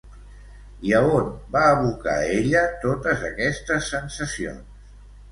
[0.91, 4.81] I a on va abocar ella totes aquestes sensacions?